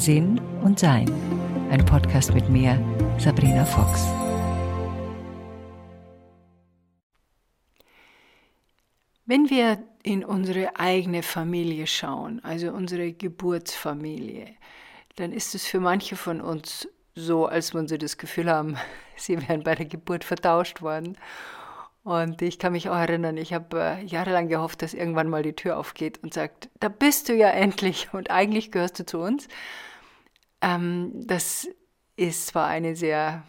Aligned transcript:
Sinn 0.00 0.40
und 0.62 0.78
Sein. 0.78 1.12
Ein 1.70 1.84
Podcast 1.84 2.32
mit 2.32 2.48
mir, 2.48 2.82
Sabrina 3.18 3.66
Fox. 3.66 4.06
Wenn 9.26 9.50
wir 9.50 9.78
in 10.02 10.24
unsere 10.24 10.78
eigene 10.80 11.22
Familie 11.22 11.86
schauen, 11.86 12.42
also 12.42 12.70
unsere 12.70 13.12
Geburtsfamilie, 13.12 14.46
dann 15.16 15.32
ist 15.32 15.54
es 15.54 15.66
für 15.66 15.80
manche 15.80 16.16
von 16.16 16.40
uns 16.40 16.88
so, 17.14 17.44
als 17.44 17.74
wenn 17.74 17.86
sie 17.86 17.98
das 17.98 18.16
Gefühl 18.16 18.50
haben, 18.50 18.78
sie 19.16 19.38
wären 19.46 19.62
bei 19.64 19.74
der 19.74 19.84
Geburt 19.84 20.24
vertauscht 20.24 20.80
worden. 20.80 21.18
Und 22.04 22.40
ich 22.40 22.58
kann 22.58 22.72
mich 22.72 22.88
auch 22.88 22.96
erinnern, 22.96 23.36
ich 23.36 23.52
habe 23.52 23.78
äh, 23.78 24.04
jahrelang 24.06 24.48
gehofft, 24.48 24.80
dass 24.80 24.94
irgendwann 24.94 25.28
mal 25.28 25.42
die 25.42 25.52
Tür 25.52 25.76
aufgeht 25.76 26.22
und 26.22 26.32
sagt, 26.32 26.70
da 26.80 26.88
bist 26.88 27.28
du 27.28 27.34
ja 27.34 27.50
endlich 27.50 28.08
und 28.14 28.30
eigentlich 28.30 28.72
gehörst 28.72 28.98
du 28.98 29.04
zu 29.04 29.18
uns. 29.18 29.46
Ähm, 30.60 31.12
das 31.14 31.68
ist 32.16 32.48
zwar 32.48 32.66
eine 32.66 32.96
sehr, 32.96 33.42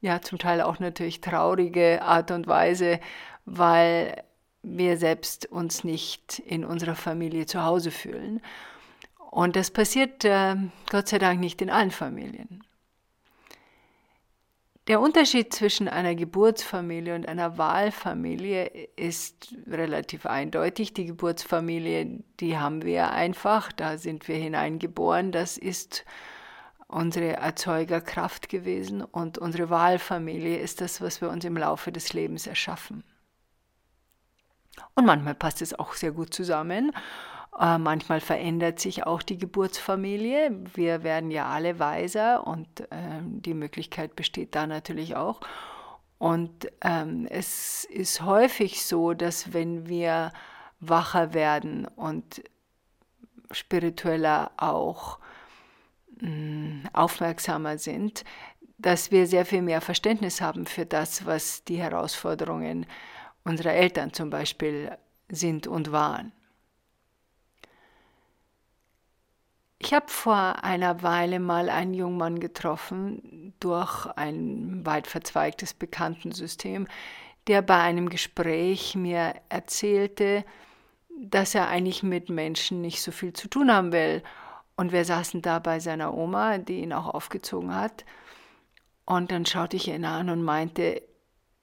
ja, 0.00 0.20
zum 0.20 0.38
Teil 0.38 0.60
auch 0.60 0.78
natürlich 0.78 1.20
traurige 1.20 2.02
Art 2.02 2.30
und 2.30 2.46
Weise, 2.46 3.00
weil 3.44 4.22
wir 4.62 4.96
selbst 4.96 5.46
uns 5.46 5.84
nicht 5.84 6.40
in 6.40 6.64
unserer 6.64 6.96
Familie 6.96 7.46
zu 7.46 7.62
Hause 7.62 7.90
fühlen. 7.90 8.40
Und 9.30 9.54
das 9.54 9.70
passiert 9.70 10.24
äh, 10.24 10.56
Gott 10.90 11.08
sei 11.08 11.18
Dank 11.18 11.40
nicht 11.40 11.60
in 11.62 11.70
allen 11.70 11.90
Familien. 11.90 12.64
Der 14.88 15.00
Unterschied 15.00 15.52
zwischen 15.52 15.88
einer 15.88 16.14
Geburtsfamilie 16.14 17.16
und 17.16 17.26
einer 17.26 17.58
Wahlfamilie 17.58 18.66
ist 18.94 19.52
relativ 19.66 20.26
eindeutig. 20.26 20.94
Die 20.94 21.06
Geburtsfamilie, 21.06 22.20
die 22.38 22.56
haben 22.56 22.84
wir 22.84 23.10
einfach, 23.10 23.72
da 23.72 23.98
sind 23.98 24.28
wir 24.28 24.36
hineingeboren, 24.36 25.32
das 25.32 25.58
ist 25.58 26.04
unsere 26.88 27.34
Erzeugerkraft 27.36 28.48
gewesen 28.48 29.02
und 29.02 29.38
unsere 29.38 29.70
Wahlfamilie 29.70 30.58
ist 30.58 30.80
das, 30.80 31.00
was 31.00 31.20
wir 31.20 31.30
uns 31.30 31.44
im 31.44 31.56
Laufe 31.56 31.92
des 31.92 32.12
Lebens 32.12 32.46
erschaffen. 32.46 33.04
Und 34.94 35.06
manchmal 35.06 35.34
passt 35.34 35.62
es 35.62 35.78
auch 35.78 35.94
sehr 35.94 36.12
gut 36.12 36.32
zusammen 36.32 36.92
äh, 37.58 37.78
manchmal 37.78 38.20
verändert 38.20 38.80
sich 38.80 39.06
auch 39.06 39.22
die 39.22 39.38
Geburtsfamilie. 39.38 40.50
Wir 40.74 41.02
werden 41.02 41.30
ja 41.30 41.46
alle 41.46 41.78
weiser 41.78 42.46
und 42.46 42.68
ähm, 42.90 43.40
die 43.40 43.54
Möglichkeit 43.54 44.14
besteht 44.14 44.54
da 44.54 44.66
natürlich 44.66 45.16
auch. 45.16 45.40
Und 46.18 46.70
ähm, 46.82 47.26
es 47.30 47.84
ist 47.84 48.22
häufig 48.22 48.84
so, 48.84 49.14
dass 49.14 49.52
wenn 49.52 49.88
wir 49.88 50.32
wacher 50.80 51.34
werden 51.34 51.86
und 51.86 52.42
spiritueller 53.50 54.50
auch 54.56 55.18
aufmerksamer 56.92 57.78
sind, 57.78 58.24
dass 58.78 59.10
wir 59.10 59.26
sehr 59.26 59.46
viel 59.46 59.62
mehr 59.62 59.80
Verständnis 59.80 60.40
haben 60.40 60.66
für 60.66 60.86
das, 60.86 61.26
was 61.26 61.64
die 61.64 61.78
Herausforderungen 61.78 62.86
unserer 63.44 63.72
Eltern 63.72 64.12
zum 64.12 64.30
Beispiel 64.30 64.96
sind 65.28 65.66
und 65.66 65.92
waren. 65.92 66.32
Ich 69.78 69.92
habe 69.92 70.08
vor 70.08 70.64
einer 70.64 71.02
Weile 71.02 71.38
mal 71.38 71.68
einen 71.68 71.94
jungen 71.94 72.16
Mann 72.16 72.40
getroffen 72.40 73.54
durch 73.60 74.06
ein 74.16 74.84
weit 74.84 75.06
verzweigtes 75.06 75.74
Bekanntensystem, 75.74 76.88
der 77.46 77.62
bei 77.62 77.78
einem 77.78 78.08
Gespräch 78.08 78.94
mir 78.96 79.34
erzählte, 79.48 80.44
dass 81.18 81.54
er 81.54 81.68
eigentlich 81.68 82.02
mit 82.02 82.28
Menschen 82.30 82.80
nicht 82.80 83.02
so 83.02 83.12
viel 83.12 83.32
zu 83.32 83.48
tun 83.48 83.70
haben 83.70 83.92
will. 83.92 84.22
Und 84.76 84.92
wir 84.92 85.04
saßen 85.04 85.42
da 85.42 85.58
bei 85.58 85.80
seiner 85.80 86.14
Oma, 86.14 86.58
die 86.58 86.80
ihn 86.80 86.92
auch 86.92 87.14
aufgezogen 87.14 87.74
hat. 87.74 88.04
Und 89.06 89.30
dann 89.30 89.46
schaute 89.46 89.76
ich 89.76 89.88
ihn 89.88 90.04
an 90.04 90.28
und 90.28 90.42
meinte, 90.42 91.02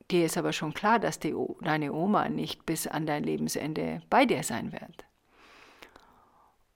dir 0.10 0.26
ist 0.26 0.38
aber 0.38 0.54
schon 0.54 0.74
klar, 0.74 1.00
dass 1.00 1.20
die, 1.20 1.36
deine 1.62 1.94
Oma 1.94 2.30
nicht 2.30 2.66
bis 2.66 2.88
an 2.88 3.06
dein 3.06 3.24
Lebensende 3.24 4.02
bei 4.10 4.26
dir 4.26 4.44
sein 4.44 4.72
wird. 4.72 5.06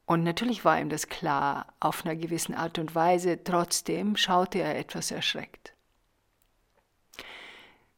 Und 0.05 0.23
natürlich 0.23 0.63
war 0.63 0.79
ihm 0.79 0.89
das 0.89 1.09
klar 1.09 1.73
auf 1.79 2.05
einer 2.05 2.15
gewissen 2.15 2.55
Art 2.55 2.79
und 2.79 2.95
Weise, 2.95 3.43
trotzdem 3.43 4.15
schaute 4.15 4.59
er 4.59 4.77
etwas 4.77 5.11
erschreckt. 5.11 5.73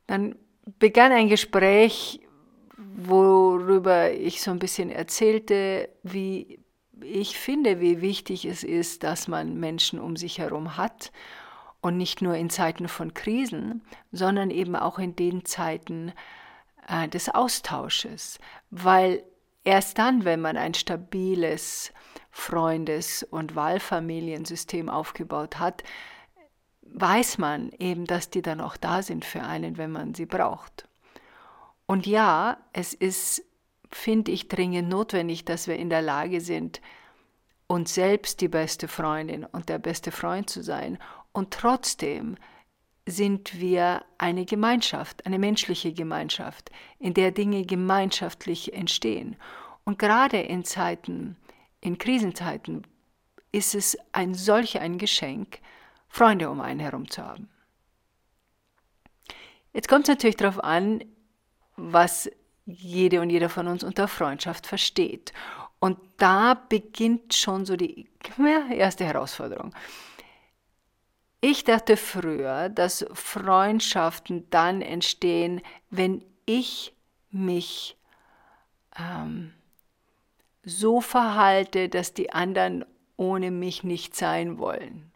Dann 0.08 0.36
begann 0.80 1.12
ein 1.12 1.30
Gespräch, 1.30 2.22
worüber 2.78 4.12
ich 4.12 4.42
so 4.42 4.50
ein 4.50 4.58
bisschen 4.58 4.90
erzählte, 4.90 5.90
wie 6.02 6.60
ich 7.04 7.38
finde, 7.38 7.80
wie 7.80 8.02
wichtig 8.02 8.46
es 8.46 8.64
ist, 8.64 9.04
dass 9.04 9.28
man 9.28 9.60
Menschen 9.60 10.00
um 10.00 10.16
sich 10.16 10.40
herum 10.40 10.78
hat 10.78 11.12
und 11.82 11.98
nicht 11.98 12.22
nur 12.22 12.36
in 12.36 12.50
Zeiten 12.50 12.88
von 12.88 13.14
Krisen, 13.14 13.84
sondern 14.12 14.52
eben 14.52 14.76
auch 14.76 15.00
in 15.00 15.16
den 15.16 15.46
Zeiten 15.46 16.14
äh, 16.88 17.08
des 17.08 17.30
Austausches, 17.30 18.40
weil 18.70 19.24
erst 19.64 19.98
dann, 19.98 20.26
wenn 20.26 20.42
man 20.42 20.58
ein 20.58 20.74
stabiles 20.74 21.94
Freundes- 22.32 23.24
und 23.24 23.56
Wahlfamiliensystem 23.56 24.90
aufgebaut 24.90 25.60
hat, 25.60 25.84
weiß 26.82 27.38
man 27.38 27.72
eben, 27.80 28.06
dass 28.06 28.30
die 28.30 28.42
dann 28.42 28.62
auch 28.62 28.78
da 28.78 29.02
sind 29.02 29.26
für 29.26 29.44
einen, 29.44 29.78
wenn 29.78 29.92
man 29.92 30.14
sie 30.14 30.26
braucht. 30.26 30.88
Und 31.86 32.06
ja, 32.06 32.58
es 32.74 32.94
ist, 32.94 33.44
finde 33.92 34.32
ich, 34.32 34.48
dringend 34.48 34.90
notwendig, 34.90 35.46
dass 35.46 35.68
wir 35.68 35.76
in 35.76 35.90
der 35.90 36.02
Lage 36.02 36.42
sind, 36.42 36.82
uns 37.68 37.94
selbst 37.94 38.42
die 38.42 38.48
beste 38.48 38.88
Freundin 38.88 39.46
und 39.46 39.70
der 39.70 39.80
beste 39.80 40.12
Freund 40.12 40.50
zu 40.50 40.64
sein. 40.64 40.98
Und 41.32 41.52
trotzdem 41.52 42.38
sind 43.06 43.60
wir 43.60 44.04
eine 44.18 44.46
Gemeinschaft, 44.46 45.26
eine 45.26 45.40
menschliche 45.40 45.94
Gemeinschaft, 45.94 46.72
in 47.00 47.14
der 47.14 47.32
Dinge 47.32 47.66
gemeinschaftlich 47.66 48.74
entstehen. 48.74 49.36
Und 49.84 50.00
gerade 50.00 50.40
in 50.40 50.64
Zeiten, 50.64 51.38
in 51.82 51.98
Krisenzeiten 51.98 52.86
ist 53.52 53.76
es 53.76 53.98
ein 54.12 54.34
solch 54.34 54.80
ein 54.80 54.98
Geschenk, 54.98 55.60
Freunde 56.08 56.50
um 56.50 56.62
einen 56.62 56.80
herum 56.80 57.10
zu 57.10 57.24
haben. 57.24 57.50
Jetzt 59.74 59.88
kommt 59.88 60.04
es 60.04 60.10
natürlich 60.10 60.38
darauf 60.38 60.64
an, 60.64 61.04
was 61.76 62.30
jede 62.70 63.22
und 63.22 63.30
jeder 63.30 63.50
von 63.50 63.68
uns 63.68 63.84
unter 63.84 64.08
Freundschaft 64.08 64.68
versteht. 64.68 65.34
Und 65.80 65.98
da 66.18 66.54
beginnt 66.54 67.34
schon 67.34 67.66
so 67.66 67.76
die 67.76 68.08
erste 68.72 69.06
Herausforderung. 69.06 69.74
Ich 71.42 71.64
dachte 71.64 71.96
früher, 71.96 72.68
dass 72.68 73.06
Freundschaften 73.14 74.50
dann 74.50 74.82
entstehen, 74.82 75.62
wenn 75.90 76.24
ich 76.46 76.94
mich 77.32 77.96
ähm, 78.98 79.54
so 80.64 81.00
verhalte, 81.00 81.88
dass 81.88 82.14
die 82.14 82.34
anderen 82.34 82.84
ohne 83.16 83.52
mich 83.52 83.84
nicht 83.84 84.16
sein 84.16 84.58
wollen. 84.58 85.12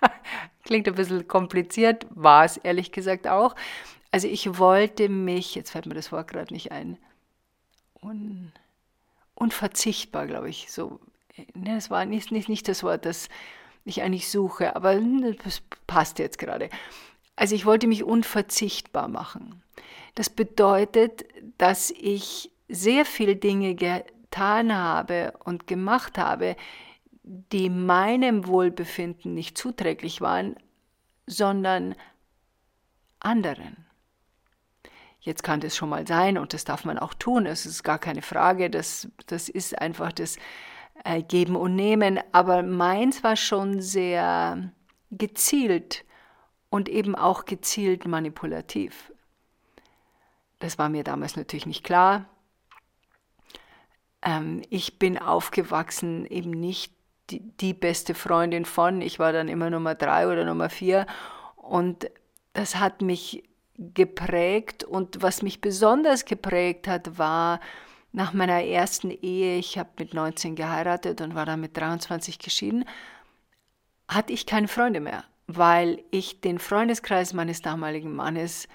Klingt 0.64 0.88
ein 0.88 0.94
bisschen 0.96 1.28
kompliziert, 1.28 2.06
war 2.10 2.44
es 2.44 2.56
ehrlich 2.56 2.90
gesagt 2.90 3.28
auch. 3.28 3.54
Also 4.10 4.28
ich 4.28 4.58
wollte 4.58 5.08
mich, 5.08 5.54
jetzt 5.54 5.70
fällt 5.70 5.86
mir 5.86 5.94
das 5.94 6.12
Wort 6.12 6.28
gerade 6.28 6.52
nicht 6.52 6.72
ein, 6.72 6.98
un, 8.02 8.52
unverzichtbar, 9.34 10.26
glaube 10.26 10.48
ich, 10.48 10.70
so. 10.70 11.00
Ne, 11.54 11.74
das 11.74 11.90
war 11.90 12.04
nicht, 12.06 12.32
nicht, 12.32 12.48
nicht 12.48 12.66
das 12.68 12.82
Wort, 12.82 13.04
das 13.04 13.28
ich 13.84 14.02
eigentlich 14.02 14.30
suche, 14.30 14.74
aber 14.74 14.98
das 15.44 15.62
passt 15.86 16.18
jetzt 16.18 16.38
gerade. 16.38 16.70
Also 17.36 17.54
ich 17.54 17.66
wollte 17.66 17.86
mich 17.86 18.02
unverzichtbar 18.02 19.08
machen. 19.08 19.62
Das 20.14 20.30
bedeutet, 20.30 21.24
dass 21.58 21.90
ich 21.90 22.50
sehr 22.68 23.04
viele 23.04 23.36
Dinge 23.36 23.74
getan 23.74 24.74
habe 24.74 25.34
und 25.44 25.66
gemacht 25.66 26.18
habe, 26.18 26.56
die 27.22 27.70
meinem 27.70 28.46
Wohlbefinden 28.46 29.34
nicht 29.34 29.58
zuträglich 29.58 30.20
waren, 30.20 30.56
sondern 31.26 31.94
anderen. 33.20 33.85
Jetzt 35.26 35.42
kann 35.42 35.58
das 35.58 35.76
schon 35.76 35.88
mal 35.88 36.06
sein 36.06 36.38
und 36.38 36.54
das 36.54 36.64
darf 36.64 36.84
man 36.84 37.00
auch 37.00 37.12
tun, 37.12 37.46
es 37.46 37.66
ist 37.66 37.82
gar 37.82 37.98
keine 37.98 38.22
Frage, 38.22 38.70
das, 38.70 39.08
das 39.26 39.48
ist 39.48 39.76
einfach 39.76 40.12
das 40.12 40.36
äh, 41.02 41.20
Geben 41.20 41.56
und 41.56 41.74
Nehmen, 41.74 42.20
aber 42.30 42.62
meins 42.62 43.24
war 43.24 43.34
schon 43.34 43.80
sehr 43.80 44.70
gezielt 45.10 46.04
und 46.70 46.88
eben 46.88 47.16
auch 47.16 47.44
gezielt 47.44 48.06
manipulativ. 48.06 49.12
Das 50.60 50.78
war 50.78 50.88
mir 50.88 51.02
damals 51.02 51.34
natürlich 51.34 51.66
nicht 51.66 51.82
klar. 51.82 52.26
Ähm, 54.22 54.62
ich 54.70 55.00
bin 55.00 55.18
aufgewachsen 55.18 56.24
eben 56.26 56.50
nicht 56.50 56.94
die, 57.30 57.40
die 57.40 57.74
beste 57.74 58.14
Freundin 58.14 58.64
von, 58.64 59.02
ich 59.02 59.18
war 59.18 59.32
dann 59.32 59.48
immer 59.48 59.70
Nummer 59.70 59.96
drei 59.96 60.28
oder 60.28 60.44
Nummer 60.44 60.70
vier 60.70 61.04
und 61.56 62.08
das 62.52 62.76
hat 62.76 63.02
mich 63.02 63.42
geprägt 63.78 64.84
und 64.84 65.22
was 65.22 65.42
mich 65.42 65.60
besonders 65.60 66.24
geprägt 66.24 66.88
hat, 66.88 67.18
war, 67.18 67.60
nach 68.12 68.32
meiner 68.32 68.64
ersten 68.64 69.10
Ehe, 69.10 69.58
ich 69.58 69.76
habe 69.78 69.90
mit 69.98 70.14
19 70.14 70.56
geheiratet 70.56 71.20
und 71.20 71.34
war 71.34 71.44
dann 71.44 71.60
mit 71.60 71.76
23 71.76 72.38
geschieden, 72.38 72.86
hatte 74.08 74.32
ich 74.32 74.46
keine 74.46 74.68
Freunde 74.68 75.00
mehr, 75.00 75.24
weil 75.46 76.02
ich 76.10 76.40
den 76.40 76.58
Freundeskreis 76.58 77.34
meines 77.34 77.60
damaligen 77.60 78.14
Mannes 78.14 78.68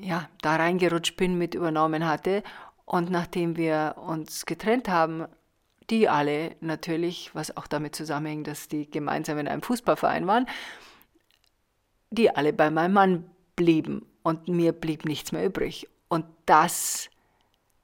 ja, 0.00 0.28
da 0.40 0.56
reingerutscht 0.56 1.16
bin, 1.16 1.36
mit 1.36 1.54
übernommen 1.54 2.06
hatte. 2.06 2.42
Und 2.86 3.10
nachdem 3.10 3.56
wir 3.56 3.96
uns 3.98 4.46
getrennt 4.46 4.88
haben, 4.88 5.26
die 5.90 6.08
alle 6.08 6.56
natürlich, 6.60 7.34
was 7.34 7.56
auch 7.56 7.66
damit 7.66 7.94
zusammenhängt, 7.94 8.46
dass 8.46 8.68
die 8.68 8.90
gemeinsam 8.90 9.38
in 9.38 9.48
einem 9.48 9.62
Fußballverein 9.62 10.26
waren, 10.26 10.46
die 12.10 12.34
alle 12.34 12.52
bei 12.52 12.70
meinem 12.70 12.92
Mann 12.94 13.30
blieben 13.56 14.06
und 14.22 14.48
mir 14.48 14.72
blieb 14.72 15.04
nichts 15.04 15.32
mehr 15.32 15.44
übrig. 15.44 15.88
Und 16.08 16.26
das 16.44 17.10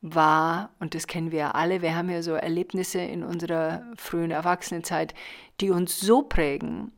war, 0.03 0.71
und 0.79 0.95
das 0.95 1.07
kennen 1.07 1.31
wir 1.31 1.39
ja 1.39 1.51
alle, 1.53 1.83
wir 1.83 1.97
haben 1.97 2.11
ja 2.11 2.23
so 2.23 2.33
Erlebnisse 2.33 3.01
in 3.01 3.23
unserer 3.23 3.83
frühen 3.97 4.31
Erwachsenenzeit, 4.31 5.15
die 5.61 5.71
uns 5.71 5.99
so 6.01 6.23
prägen, 6.23 6.93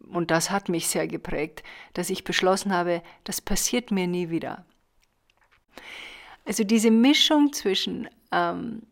und 0.00 0.30
das 0.30 0.50
hat 0.50 0.68
mich 0.68 0.88
sehr 0.88 1.06
geprägt, 1.06 1.62
dass 1.94 2.10
ich 2.10 2.24
beschlossen 2.24 2.72
habe, 2.72 3.02
das 3.24 3.40
passiert 3.40 3.90
mir 3.90 4.06
nie 4.06 4.30
wieder. 4.30 4.64
Also 6.44 6.62
diese 6.64 6.90
Mischung 6.90 7.52
zwischen 7.52 8.08
ähm, 8.30 8.82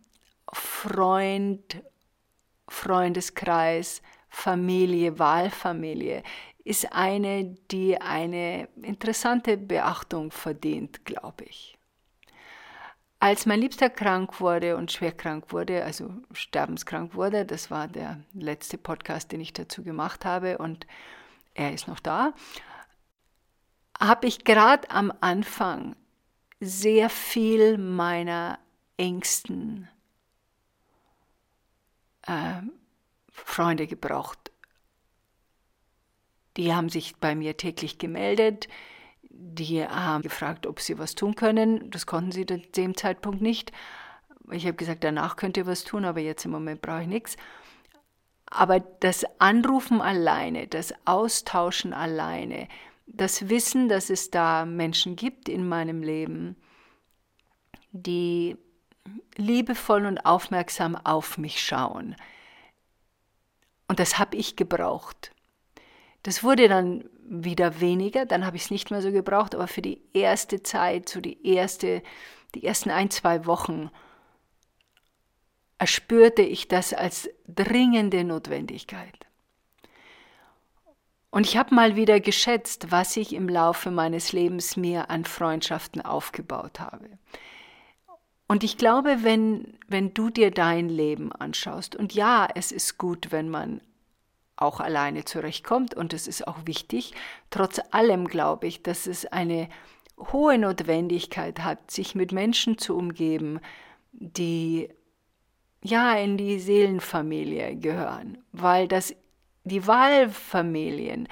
Freund, 0.52 1.82
Freundeskreis, 2.69 4.02
Familie, 4.29 5.19
Wahlfamilie 5.19 6.23
ist 6.64 6.93
eine, 6.93 7.56
die 7.70 8.00
eine 8.00 8.69
interessante 8.82 9.56
Beachtung 9.56 10.31
verdient, 10.31 11.05
glaube 11.05 11.44
ich. 11.44 11.79
Als 13.19 13.47
mein 13.47 13.61
Liebster 13.61 13.88
krank 13.88 14.41
wurde 14.41 14.76
und 14.76 14.91
schwer 14.91 15.12
krank 15.12 15.53
wurde, 15.53 15.85
also 15.85 16.11
sterbenskrank 16.32 17.14
wurde, 17.14 17.44
das 17.44 17.70
war 17.70 17.87
der 17.87 18.20
letzte 18.35 18.79
Podcast, 18.79 19.31
den 19.31 19.41
ich 19.41 19.53
dazu 19.53 19.85
gemacht 19.85 20.25
habe 20.25 20.59
und 20.59 20.87
er 21.55 21.73
ist 21.73 21.87
noch 21.87 22.00
da, 22.00 22.32
habe 24.00 24.26
ich 24.26 24.44
gerade 24.44 24.91
am 24.91 25.12
Anfang 25.20 25.94
sehr 26.58 27.11
viel 27.11 27.79
meiner 27.79 28.58
engsten 28.97 29.88
äh, 32.26 32.62
Freunde 33.31 33.87
gebraucht. 33.87 34.51
Die 36.56 36.75
haben 36.75 36.88
sich 36.88 37.16
bei 37.16 37.34
mir 37.34 37.56
täglich 37.56 37.99
gemeldet, 37.99 38.69
die 39.31 39.84
haben 39.84 40.22
gefragt, 40.22 40.66
ob 40.66 40.81
sie 40.81 40.99
was 40.99 41.14
tun 41.14 41.34
können. 41.34 41.90
Das 41.90 42.06
konnten 42.06 42.32
sie 42.32 42.46
zu 42.46 42.58
dem 42.58 42.96
Zeitpunkt 42.96 43.40
nicht. 43.40 43.72
Ich 44.50 44.66
habe 44.66 44.76
gesagt, 44.76 45.04
danach 45.04 45.37
könnt 45.37 45.56
ihr 45.56 45.66
was 45.66 45.84
tun, 45.84 46.04
aber 46.04 46.20
jetzt 46.20 46.44
im 46.44 46.50
Moment 46.50 46.82
brauche 46.82 47.02
ich 47.02 47.08
nichts. 47.08 47.37
Aber 48.46 48.81
das 48.81 49.25
Anrufen 49.38 50.02
alleine, 50.02 50.66
das 50.66 50.93
Austauschen 51.06 51.94
alleine, 51.94 52.69
das 53.06 53.48
Wissen, 53.48 53.88
dass 53.88 54.10
es 54.10 54.31
da 54.31 54.66
Menschen 54.66 55.16
gibt 55.16 55.48
in 55.48 55.66
meinem 55.66 56.02
Leben, 56.02 56.56
die 57.93 58.56
liebevoll 59.37 60.06
und 60.06 60.26
aufmerksam 60.26 60.96
auf 60.96 61.38
mich 61.38 61.62
schauen. 61.62 62.14
Und 63.88 63.98
das 63.98 64.19
habe 64.19 64.37
ich 64.37 64.56
gebraucht. 64.56 65.32
Das 66.22 66.44
wurde 66.44 66.69
dann 66.69 67.04
wieder 67.24 67.80
weniger, 67.80 68.26
dann 68.26 68.44
habe 68.46 68.56
ich 68.56 68.64
es 68.64 68.70
nicht 68.70 68.90
mehr 68.90 69.02
so 69.02 69.10
gebraucht, 69.10 69.54
aber 69.54 69.66
für 69.66 69.82
die 69.82 70.00
erste 70.12 70.62
Zeit, 70.62 71.08
so 71.08 71.20
die 71.20 71.46
erste, 71.46 72.02
die 72.54 72.64
ersten 72.64 72.90
ein, 72.90 73.10
zwei 73.10 73.46
Wochen, 73.46 73.90
erspürte 75.78 76.42
ich 76.42 76.69
das 76.69 76.92
als 76.92 77.28
dringende 77.48 78.22
Notwendigkeit. 78.22 79.26
Und 81.30 81.46
ich 81.46 81.56
habe 81.56 81.74
mal 81.74 81.96
wieder 81.96 82.20
geschätzt, 82.20 82.90
was 82.90 83.16
ich 83.16 83.32
im 83.32 83.48
Laufe 83.48 83.90
meines 83.90 84.32
Lebens 84.32 84.76
mir 84.76 85.08
an 85.10 85.24
Freundschaften 85.24 86.02
aufgebaut 86.02 86.78
habe. 86.78 87.08
Und 88.46 88.62
ich 88.62 88.76
glaube, 88.76 89.24
wenn, 89.24 89.78
wenn 89.88 90.12
du 90.12 90.28
dir 90.28 90.50
dein 90.50 90.90
Leben 90.90 91.32
anschaust, 91.32 91.96
und 91.96 92.12
ja, 92.12 92.46
es 92.54 92.70
ist 92.70 92.98
gut, 92.98 93.32
wenn 93.32 93.48
man 93.48 93.80
auch 94.56 94.81
alleine 94.81 95.25
zurechtkommt 95.25 95.94
und 95.94 96.12
es 96.12 96.26
ist 96.26 96.46
auch 96.46 96.58
wichtig. 96.66 97.12
Trotz 97.50 97.81
allem 97.90 98.28
glaube 98.28 98.66
ich, 98.66 98.82
dass 98.82 99.06
es 99.06 99.26
eine 99.26 99.69
hohe 100.19 100.58
Notwendigkeit 100.58 101.60
hat, 101.60 101.90
sich 101.90 102.14
mit 102.14 102.32
Menschen 102.32 102.78
zu 102.78 102.96
umgeben, 102.96 103.60
die 104.12 104.88
ja 105.82 106.14
in 106.14 106.37
die 106.37 106.58
Seelenfamilie 106.58 107.76
gehören, 107.76 108.38
weil 108.52 108.88
das 108.88 109.14
die 109.64 109.87
Wahlfamilien 109.87 111.28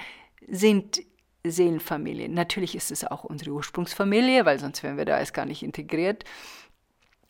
sind 0.47 1.01
Seelenfamilien. 1.43 2.33
Natürlich 2.33 2.75
ist 2.75 2.91
es 2.91 3.03
auch 3.03 3.23
unsere 3.23 3.51
Ursprungsfamilie, 3.51 4.45
weil 4.45 4.59
sonst 4.59 4.83
wären 4.83 4.97
wir 4.97 5.05
da 5.05 5.19
erst 5.19 5.33
gar 5.33 5.45
nicht 5.45 5.63
integriert 5.63 6.23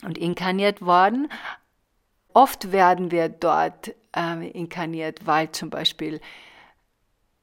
und 0.04 0.18
inkarniert 0.18 0.82
worden, 0.82 1.30
Oft 2.34 2.72
werden 2.72 3.12
wir 3.12 3.30
dort 3.30 3.94
äh, 4.16 4.50
inkarniert, 4.50 5.26
weil 5.26 5.52
zum 5.52 5.70
Beispiel 5.70 6.20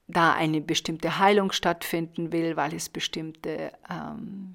da 0.07 0.33
eine 0.33 0.61
bestimmte 0.61 1.19
Heilung 1.19 1.53
stattfinden 1.53 2.33
will, 2.33 2.57
weil 2.57 2.75
es 2.75 2.89
bestimmte 2.89 3.73
ähm, 3.91 4.55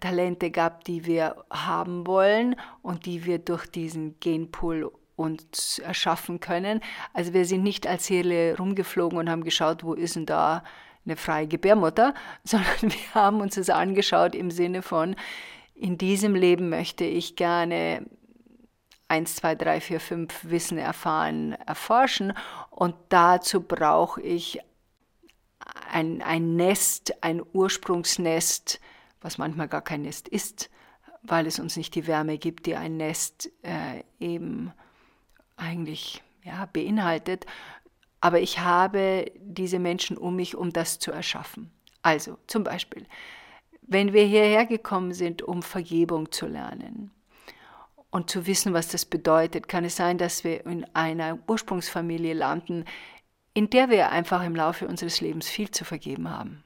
Talente 0.00 0.50
gab, 0.50 0.84
die 0.84 1.04
wir 1.04 1.44
haben 1.50 2.06
wollen 2.06 2.54
und 2.82 3.04
die 3.06 3.24
wir 3.24 3.38
durch 3.38 3.66
diesen 3.66 4.18
Genpool 4.20 4.92
uns 5.16 5.80
erschaffen 5.80 6.38
können. 6.38 6.80
Also 7.12 7.32
wir 7.34 7.44
sind 7.44 7.64
nicht 7.64 7.88
als 7.88 8.06
Seele 8.06 8.56
rumgeflogen 8.56 9.18
und 9.18 9.28
haben 9.28 9.42
geschaut, 9.42 9.82
wo 9.82 9.94
ist 9.94 10.14
denn 10.14 10.26
da 10.26 10.62
eine 11.04 11.16
freie 11.16 11.48
Gebärmutter, 11.48 12.14
sondern 12.44 12.82
wir 12.82 13.14
haben 13.14 13.40
uns 13.40 13.56
das 13.56 13.70
angeschaut 13.70 14.36
im 14.36 14.52
Sinne 14.52 14.82
von, 14.82 15.16
in 15.74 15.98
diesem 15.98 16.34
Leben 16.34 16.68
möchte 16.68 17.04
ich 17.04 17.36
gerne 17.36 18.04
1, 19.08 19.36
2, 19.36 19.54
3, 19.54 19.80
4, 19.80 20.00
5 20.00 20.44
Wissen 20.44 20.78
erfahren, 20.78 21.52
erforschen. 21.66 22.34
Und 22.70 22.94
dazu 23.08 23.62
brauche 23.62 24.20
ich 24.20 24.60
ein, 25.90 26.22
ein 26.22 26.56
Nest, 26.56 27.22
ein 27.22 27.42
Ursprungsnest, 27.52 28.80
was 29.20 29.38
manchmal 29.38 29.68
gar 29.68 29.82
kein 29.82 30.02
Nest 30.02 30.28
ist, 30.28 30.70
weil 31.22 31.46
es 31.46 31.58
uns 31.58 31.76
nicht 31.76 31.94
die 31.94 32.06
Wärme 32.06 32.38
gibt, 32.38 32.66
die 32.66 32.76
ein 32.76 32.96
Nest 32.96 33.50
äh, 33.62 34.02
eben 34.20 34.72
eigentlich 35.56 36.22
ja, 36.44 36.66
beinhaltet. 36.66 37.46
Aber 38.20 38.40
ich 38.40 38.60
habe 38.60 39.30
diese 39.40 39.78
Menschen 39.78 40.16
um 40.16 40.36
mich, 40.36 40.56
um 40.56 40.72
das 40.72 40.98
zu 40.98 41.12
erschaffen. 41.12 41.70
Also 42.02 42.38
zum 42.46 42.64
Beispiel, 42.64 43.06
wenn 43.82 44.12
wir 44.12 44.24
hierher 44.24 44.66
gekommen 44.66 45.12
sind, 45.12 45.42
um 45.42 45.62
Vergebung 45.62 46.30
zu 46.30 46.46
lernen, 46.46 47.10
und 48.10 48.30
zu 48.30 48.46
wissen, 48.46 48.72
was 48.72 48.88
das 48.88 49.04
bedeutet, 49.04 49.68
kann 49.68 49.84
es 49.84 49.96
sein, 49.96 50.18
dass 50.18 50.44
wir 50.44 50.64
in 50.66 50.86
einer 50.94 51.38
Ursprungsfamilie 51.46 52.34
landen, 52.34 52.84
in 53.54 53.70
der 53.70 53.90
wir 53.90 54.10
einfach 54.10 54.42
im 54.44 54.56
Laufe 54.56 54.86
unseres 54.86 55.20
Lebens 55.20 55.48
viel 55.48 55.70
zu 55.70 55.84
vergeben 55.84 56.30
haben. 56.30 56.62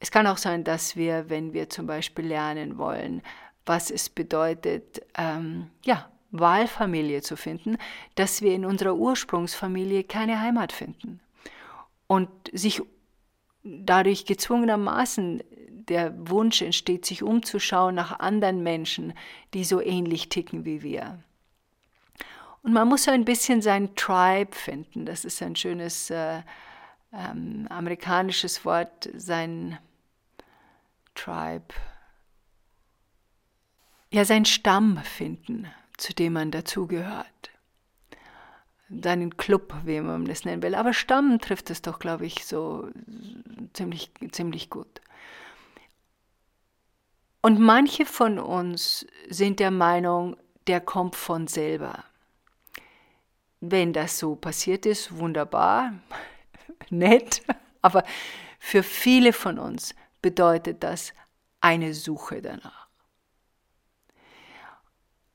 Es 0.00 0.10
kann 0.10 0.26
auch 0.26 0.36
sein, 0.36 0.64
dass 0.64 0.96
wir, 0.96 1.28
wenn 1.28 1.52
wir 1.52 1.68
zum 1.70 1.86
Beispiel 1.86 2.26
lernen 2.26 2.78
wollen, 2.78 3.22
was 3.66 3.90
es 3.90 4.08
bedeutet, 4.08 5.02
ähm, 5.16 5.70
ja, 5.84 6.08
Wahlfamilie 6.30 7.22
zu 7.22 7.36
finden, 7.36 7.78
dass 8.14 8.42
wir 8.42 8.54
in 8.54 8.64
unserer 8.64 8.94
Ursprungsfamilie 8.94 10.04
keine 10.04 10.40
Heimat 10.40 10.72
finden 10.72 11.20
und 12.06 12.28
sich 12.52 12.82
dadurch 13.84 14.24
gezwungenermaßen 14.24 15.42
der 15.88 16.12
Wunsch 16.28 16.62
entsteht, 16.62 17.06
sich 17.06 17.22
umzuschauen 17.22 17.94
nach 17.94 18.18
anderen 18.20 18.62
Menschen, 18.62 19.14
die 19.54 19.64
so 19.64 19.80
ähnlich 19.80 20.28
ticken 20.28 20.64
wie 20.64 20.82
wir. 20.82 21.22
Und 22.62 22.72
man 22.72 22.88
muss 22.88 23.04
so 23.04 23.10
ein 23.10 23.24
bisschen 23.24 23.62
sein 23.62 23.94
Tribe 23.94 24.54
finden. 24.54 25.06
Das 25.06 25.24
ist 25.24 25.42
ein 25.42 25.56
schönes 25.56 26.10
äh, 26.10 26.42
ähm, 27.12 27.66
amerikanisches 27.70 28.64
Wort, 28.64 29.08
sein 29.14 29.78
Tribe. 31.14 31.74
Ja, 34.10 34.24
sein 34.24 34.44
Stamm 34.44 34.98
finden, 34.98 35.66
zu 35.96 36.14
dem 36.14 36.34
man 36.34 36.50
dazugehört. 36.50 37.50
Seinen 38.90 39.36
Club, 39.36 39.74
wie 39.84 40.00
man 40.00 40.24
das 40.24 40.44
nennen 40.44 40.62
will. 40.62 40.74
Aber 40.74 40.94
Stamm 40.94 41.40
trifft 41.40 41.70
es 41.70 41.82
doch, 41.82 41.98
glaube 41.98 42.26
ich, 42.26 42.46
so 42.46 42.88
ziemlich, 43.74 44.10
ziemlich 44.32 44.70
gut. 44.70 45.00
Und 47.42 47.60
manche 47.60 48.04
von 48.04 48.38
uns 48.38 49.06
sind 49.28 49.60
der 49.60 49.70
Meinung, 49.70 50.36
der 50.66 50.80
kommt 50.80 51.16
von 51.16 51.46
selber. 51.46 52.04
Wenn 53.60 53.92
das 53.92 54.18
so 54.18 54.36
passiert 54.36 54.86
ist, 54.86 55.16
wunderbar, 55.16 55.94
nett, 56.90 57.42
aber 57.82 58.04
für 58.58 58.82
viele 58.82 59.32
von 59.32 59.58
uns 59.58 59.94
bedeutet 60.20 60.82
das 60.82 61.12
eine 61.60 61.94
Suche 61.94 62.42
danach. 62.42 62.77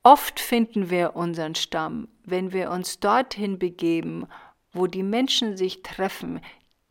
Oft 0.05 0.41
finden 0.41 0.89
wir 0.89 1.15
unseren 1.15 1.55
Stamm, 1.55 2.09
wenn 2.25 2.51
wir 2.51 2.71
uns 2.71 2.99
dorthin 2.99 3.57
begeben, 3.57 4.27
wo 4.73 4.85
die 4.85 5.01
Menschen 5.03 5.55
sich 5.55 5.81
treffen, 5.81 6.41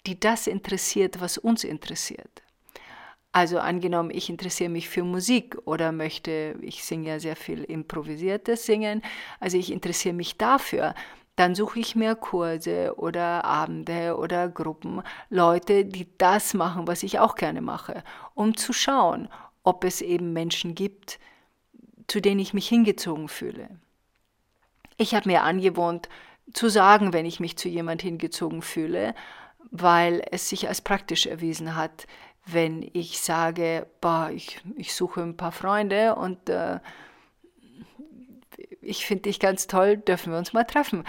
die 0.07 0.19
das 0.19 0.47
interessiert, 0.47 1.21
was 1.21 1.37
uns 1.37 1.62
interessiert. 1.62 2.42
Also 3.31 3.59
angenommen, 3.59 4.11
ich 4.11 4.31
interessiere 4.31 4.71
mich 4.71 4.88
für 4.88 5.04
Musik 5.04 5.59
oder 5.66 5.92
möchte, 5.92 6.57
ich 6.62 6.85
singe 6.85 7.09
ja 7.09 7.19
sehr 7.19 7.37
viel 7.37 7.64
improvisiertes 7.64 8.64
Singen, 8.64 9.02
also 9.40 9.59
ich 9.59 9.71
interessiere 9.71 10.14
mich 10.14 10.38
dafür, 10.38 10.95
dann 11.37 11.54
suche 11.54 11.81
ich 11.81 11.95
mir 11.95 12.14
Kurse 12.14 12.95
oder 12.97 13.45
Abende 13.45 14.16
oder 14.16 14.49
Gruppen, 14.49 15.02
Leute, 15.28 15.85
die 15.85 16.07
das 16.16 16.54
machen, 16.54 16.87
was 16.87 17.02
ich 17.02 17.19
auch 17.19 17.35
gerne 17.35 17.61
mache, 17.61 18.04
um 18.35 18.57
zu 18.57 18.73
schauen, 18.73 19.28
ob 19.62 19.85
es 19.85 20.00
eben 20.00 20.33
Menschen 20.33 20.75
gibt, 20.75 21.19
zu 22.12 22.21
denen 22.21 22.40
ich 22.40 22.52
mich 22.52 22.69
hingezogen 22.69 23.26
fühle. 23.26 23.71
Ich 24.99 25.14
habe 25.14 25.31
mir 25.31 25.45
angewohnt 25.45 26.11
zu 26.52 26.69
sagen, 26.69 27.14
wenn 27.14 27.25
ich 27.25 27.40
mich 27.40 27.57
zu 27.57 27.71
jemand 27.71 28.02
hingezogen 28.02 28.61
fühle, 28.61 29.14
weil 29.71 30.23
es 30.31 30.50
sich 30.50 30.69
als 30.69 30.83
praktisch 30.83 31.25
erwiesen 31.25 31.75
hat, 31.75 32.07
wenn 32.45 32.87
ich 32.92 33.21
sage, 33.21 33.87
boah, 34.02 34.28
ich, 34.31 34.61
ich 34.76 34.95
suche 34.95 35.23
ein 35.23 35.38
paar 35.38 35.52
Freunde 35.52 36.14
und 36.16 36.50
äh, 36.50 36.81
ich 38.83 39.07
finde 39.07 39.23
dich 39.23 39.40
ganz 39.40 39.66
toll, 39.66 39.97
dürfen 39.97 40.33
wir 40.33 40.38
uns 40.38 40.52
mal 40.52 40.64
treffen. 40.64 41.04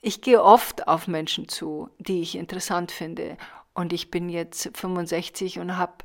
Ich 0.00 0.22
gehe 0.22 0.42
oft 0.42 0.88
auf 0.88 1.06
Menschen 1.06 1.46
zu, 1.46 1.88
die 2.00 2.20
ich 2.20 2.34
interessant 2.34 2.90
finde. 2.90 3.36
Und 3.74 3.92
ich 3.92 4.10
bin 4.10 4.28
jetzt 4.28 4.76
65 4.76 5.60
und 5.60 5.76
habe 5.76 6.04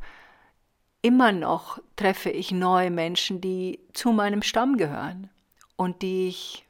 immer 1.01 1.31
noch, 1.31 1.79
treffe 1.96 2.29
ich 2.29 2.51
neue 2.51 2.91
Menschen, 2.91 3.41
die 3.41 3.79
zu 3.93 4.12
meinem 4.12 4.41
Stamm 4.41 4.77
gehören 4.77 5.29
und 5.75 6.01
die 6.01 6.27
ich, 6.27 6.65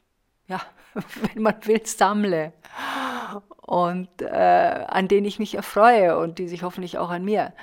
ja, 0.47 0.61
wenn 0.93 1.43
man 1.43 1.55
will, 1.65 1.85
sammle 1.85 2.53
und 3.61 4.21
äh, 4.21 4.85
an 4.87 5.07
denen 5.07 5.25
ich 5.25 5.39
mich 5.39 5.55
erfreue 5.55 6.17
und 6.17 6.39
die 6.39 6.47
sich 6.47 6.63
hoffentlich 6.63 6.97
auch 6.97 7.09
an 7.09 7.23
mir. 7.23 7.53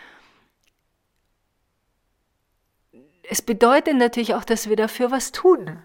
Es 3.31 3.43
bedeutet 3.43 3.97
natürlich 3.97 4.35
auch, 4.35 4.45
dass 4.45 4.69
wir 4.69 4.77
dafür 4.77 5.11
was 5.11 5.33
tun. 5.33 5.83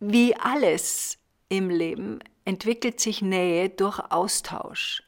Wie 0.00 0.34
alles 0.36 1.18
im 1.48 1.68
Leben 1.68 2.20
entwickelt 2.44 3.00
sich 3.00 3.20
Nähe 3.20 3.68
durch 3.68 3.98
Austausch. 3.98 5.02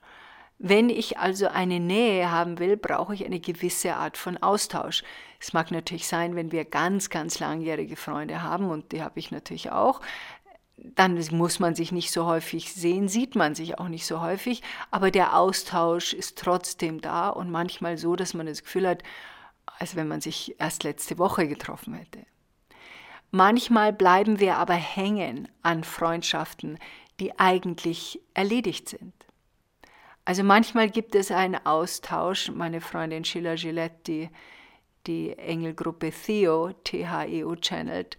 Wenn 0.63 0.91
ich 0.91 1.17
also 1.17 1.49
eine 1.49 1.81
Nähe 1.81 2.31
haben 2.31 2.59
will, 2.59 2.77
brauche 2.77 3.15
ich 3.15 3.25
eine 3.25 3.41
gewisse 3.41 3.97
Art 3.97 4.19
von 4.19 4.37
Austausch. 4.43 5.03
Es 5.41 5.55
mag 5.55 5.71
natürlich 5.71 6.07
sein, 6.07 6.37
wenn 6.37 6.53
wir 6.53 6.67
ganz, 6.67 7.09
ganz 7.09 7.39
langjährige 7.39 7.97
Freunde 7.97 8.43
haben, 8.43 8.69
und 8.69 8.93
die 8.93 9.03
habe 9.03 9.19
ich 9.19 9.31
natürlich 9.31 9.73
auch, 9.73 10.03
dann 10.77 11.19
muss 11.33 11.61
man 11.61 11.75
sich 11.75 11.93
nicht 11.93 12.13
so 12.13 12.27
häufig 12.27 12.75
sehen, 12.75 13.09
sieht 13.09 13.37
man 13.37 13.55
sich 13.55 13.79
auch 13.79 13.89
nicht 13.89 14.05
so 14.05 14.21
häufig, 14.21 14.63
aber 14.91 15.11
der 15.11 15.35
Austausch 15.35 16.13
ist 16.13 16.37
trotzdem 16.37 17.01
da 17.01 17.31
und 17.31 17.51
manchmal 17.51 17.97
so, 17.97 18.15
dass 18.15 18.35
man 18.35 18.45
das 18.45 18.63
Gefühl 18.63 18.87
hat, 18.87 19.03
als 19.79 19.97
wenn 19.97 20.09
man 20.09 20.21
sich 20.21 20.57
erst 20.61 20.85
letzte 20.85 21.17
Woche 21.17 21.49
getroffen 21.49 21.95
hätte. 21.95 22.27
Manchmal 23.31 23.95
bleiben 23.95 24.41
wir 24.41 24.57
aber 24.57 24.75
hängen 24.75 25.49
an 25.63 25.85
Freundschaften, 25.85 26.79
die 27.19 27.39
eigentlich 27.39 28.21
erledigt 28.35 28.91
sind. 28.91 29.15
Also 30.31 30.45
manchmal 30.45 30.89
gibt 30.89 31.17
es 31.17 31.33
einen 31.33 31.57
Austausch. 31.67 32.53
Meine 32.53 32.81
Freundin 32.81 33.25
Sheila 33.25 33.57
Gillette, 33.57 33.97
die, 34.07 34.31
die 35.09 35.37
Engelgruppe 35.37 36.13
Theo, 36.13 36.73
T-H-E-O 36.85 37.57
channelt, 37.57 38.17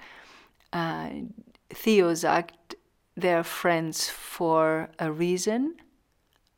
äh, 0.74 1.24
Theo 1.70 2.14
sagt, 2.14 2.76
they're 3.18 3.46
friends 3.46 4.10
for 4.10 4.90
a 4.98 5.06
reason, 5.06 5.76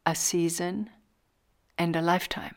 a 0.05 0.15
season 0.15 0.89
and 1.77 1.95
a 1.95 2.01
lifetime. 2.01 2.55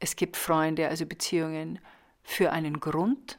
Es 0.00 0.16
gibt 0.16 0.38
Freunde, 0.38 0.88
also 0.88 1.04
Beziehungen 1.04 1.78
für 2.22 2.52
einen 2.52 2.80
Grund, 2.80 3.38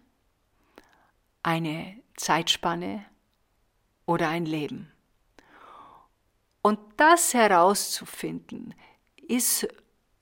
eine 1.42 1.96
Zeitspanne 2.18 3.04
oder 4.06 4.30
ein 4.30 4.46
Leben. 4.46 4.93
Und 6.64 6.80
das 6.96 7.34
herauszufinden, 7.34 8.74
ist 9.28 9.68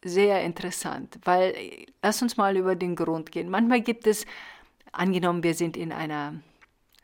sehr 0.03 0.43
interessant, 0.43 1.19
weil 1.23 1.53
lass 2.01 2.21
uns 2.23 2.35
mal 2.35 2.57
über 2.57 2.75
den 2.75 2.95
Grund 2.95 3.31
gehen. 3.31 3.49
Manchmal 3.49 3.81
gibt 3.81 4.07
es, 4.07 4.25
angenommen, 4.91 5.43
wir 5.43 5.53
sind 5.53 5.77
in 5.77 5.91
einer 5.91 6.33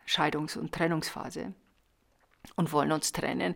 Scheidungs- 0.08 0.58
und 0.58 0.72
Trennungsphase 0.72 1.54
und 2.56 2.72
wollen 2.74 2.92
uns 2.92 3.12
trennen, 3.12 3.56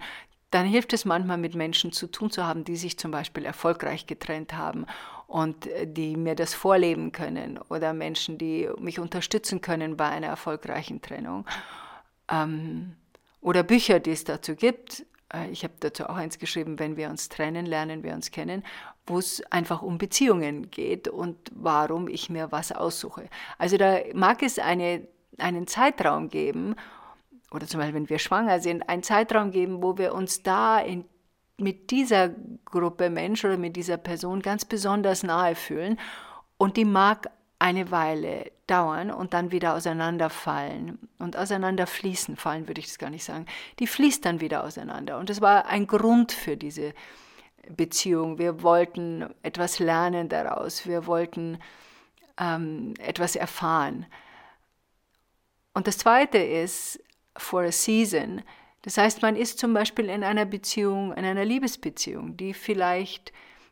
dann 0.52 0.68
hilft 0.68 0.94
es 0.94 1.04
manchmal 1.04 1.38
mit 1.38 1.56
Menschen 1.56 1.92
zu 1.92 2.08
tun 2.08 2.30
zu 2.30 2.46
haben, 2.46 2.64
die 2.64 2.76
sich 2.76 3.00
zum 3.00 3.10
Beispiel 3.10 3.46
erfolgreich 3.46 4.06
getrennt 4.06 4.54
haben 4.54 4.86
und 5.28 5.66
äh, 5.66 5.88
die 5.88 6.16
mir 6.16 6.36
das 6.36 6.54
vorleben 6.54 7.12
können 7.12 7.58
oder 7.70 7.94
Menschen, 7.94 8.38
die 8.38 8.70
mich 8.78 9.00
unterstützen 9.00 9.62
können 9.62 9.98
bei 9.98 10.10
einer 10.10 10.28
erfolgreichen 10.28 11.02
Trennung. 11.02 11.48
Ähm, 12.30 12.96
oder 13.40 13.64
Bücher, 13.64 14.00
die 14.00 14.12
es 14.12 14.24
dazu 14.24 14.56
gibt. 14.56 15.06
Äh, 15.34 15.50
ich 15.50 15.64
habe 15.64 15.74
dazu 15.80 16.06
auch 16.06 16.16
eins 16.16 16.40
geschrieben, 16.40 16.80
wenn 16.80 16.98
wir 16.98 17.10
uns 17.10 17.30
trennen, 17.30 17.66
lernen 17.66 18.04
wir 18.04 18.14
uns 18.14 18.32
kennen, 18.32 18.64
wo 19.06 19.18
es 19.18 19.42
einfach 19.52 19.82
um 19.82 19.98
Beziehungen 19.98 20.70
geht 20.72 21.08
und 21.08 21.38
warum 21.54 22.08
ich 22.08 22.30
mir 22.30 22.52
was 22.52 22.72
aussuche. 22.72 23.30
Also 23.58 23.78
da 23.78 24.00
mag 24.14 24.44
es 24.44 24.60
eine, 24.60 25.08
einen 25.38 25.68
Zeitraum 25.68 26.30
geben, 26.30 26.76
oder 27.52 27.68
zum 27.68 27.80
Beispiel, 27.82 27.96
wenn 27.96 28.10
wir 28.10 28.20
schwanger 28.20 28.62
sind, 28.62 28.88
einen 28.88 29.04
Zeitraum 29.04 29.52
geben, 29.52 29.84
wo 29.84 29.98
wir 29.98 30.14
uns 30.14 30.42
da 30.42 30.80
in 30.80 31.06
mit 31.58 31.92
dieser 31.92 32.30
Gruppe 32.66 33.12
Mensch 33.12 33.46
oder 33.46 33.58
mit 33.58 33.76
dieser 33.76 33.98
Person 33.98 34.42
ganz 34.42 34.66
besonders 34.66 35.22
nahe 35.22 35.54
fühlen 35.54 36.00
und 36.58 36.76
die 36.76 36.86
mag 36.86 37.30
eine 37.62 37.92
Weile 37.92 38.52
dauern 38.66 39.12
und 39.12 39.36
dann 39.36 39.52
wieder 39.52 39.76
auseinanderfallen 39.76 40.98
und 41.20 41.38
auseinanderfließen, 41.38 42.36
fallen 42.36 42.68
würde 42.68 42.82
ich 42.82 42.88
das 42.88 42.98
gar 42.98 43.12
nicht 43.12 43.24
sagen. 43.24 43.46
Die 43.78 43.86
fließt 43.86 44.26
dann 44.26 44.42
wieder 44.42 44.64
auseinander 44.64 45.20
und 45.20 45.30
das 45.30 45.42
war 45.42 45.68
ein 45.68 45.86
Grund 45.86 46.32
für 46.32 46.58
diese 46.58 46.94
Beziehung. 47.70 48.40
Wir 48.40 48.64
wollten 48.64 49.30
etwas 49.44 49.78
lernen 49.78 50.28
daraus, 50.28 50.88
wir 50.88 51.06
wollten 51.06 51.60
ähm, 52.40 52.96
etwas 52.98 53.36
erfahren. 53.36 54.08
Und 55.76 55.86
das 55.86 56.00
Zweite 56.00 56.40
ist, 56.40 57.00
for 57.38 57.62
a 57.62 57.72
season, 57.72 58.42
das 58.82 58.98
heißt, 58.98 59.22
man 59.22 59.36
ist 59.36 59.60
zum 59.60 59.76
Beispiel 59.76 60.10
in 60.10 60.24
einer 60.24 60.46
Beziehung, 60.46 61.14
in 61.14 61.26
einer 61.26 61.46
Liebesbeziehung, 61.46 62.38
die 62.38 62.56
vielleicht 62.56 63.32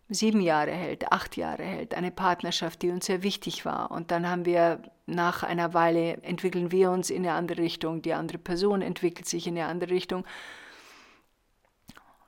sieben 0.10 0.42
Jahre 0.42 0.72
hält, 0.72 1.12
acht 1.12 1.38
Jahre 1.38 1.64
hält, 1.64 1.94
eine 1.94 2.12
Partnerschaft, 2.12 2.82
die 2.82 2.90
uns 2.90 3.06
sehr 3.06 3.22
wichtig 3.22 3.64
war. 3.64 3.92
Und 3.92 4.12
dann 4.12 4.28
haben 4.28 4.46
wir 4.46 4.82
nach 5.06 5.44
einer 5.44 5.74
Weile, 5.74 6.22
entwickeln 6.24 6.72
wir 6.72 6.92
uns 6.92 7.10
in 7.10 7.26
eine 7.26 7.36
andere 7.36 7.62
Richtung, 7.62 8.02
die 8.02 8.14
andere 8.14 8.40
Person 8.40 8.82
entwickelt 8.82 9.28
sich 9.28 9.46
in 9.48 9.58
eine 9.58 9.68
andere 9.68 9.92
Richtung. 9.92 10.22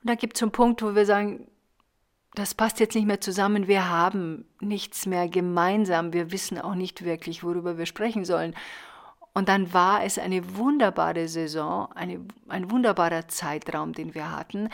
Und 0.02 0.10
da 0.10 0.14
gibt 0.14 0.36
es 0.36 0.42
einen 0.42 0.52
Punkt, 0.52 0.82
wo 0.82 0.94
wir 0.94 1.06
sagen, 1.06 1.46
das 2.34 2.54
passt 2.54 2.80
jetzt 2.80 2.94
nicht 2.94 3.06
mehr 3.06 3.20
zusammen, 3.20 3.66
wir 3.68 3.90
haben 3.90 4.46
nichts 4.60 5.06
mehr 5.06 5.28
gemeinsam, 5.28 6.12
wir 6.12 6.32
wissen 6.32 6.58
auch 6.58 6.74
nicht 6.74 7.04
wirklich, 7.04 7.44
worüber 7.44 7.78
wir 7.78 7.86
sprechen 7.86 8.24
sollen. 8.24 8.54
Und 9.34 9.48
dann 9.48 9.72
war 9.72 10.04
es 10.04 10.18
eine 10.18 10.56
wunderbare 10.56 11.28
Saison, 11.28 11.90
eine, 11.92 12.20
ein 12.48 12.70
wunderbarer 12.70 13.28
Zeitraum, 13.28 13.92
den 13.92 14.14
wir 14.14 14.30
hatten, 14.30 14.68